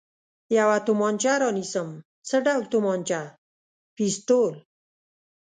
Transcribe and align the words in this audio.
یوه 0.57 0.77
تومانچه 0.85 1.33
را 1.41 1.49
نیسم، 1.57 1.89
څه 2.27 2.35
ډول 2.45 2.63
تومانچه؟ 2.71 3.21
پېسټول. 3.95 4.53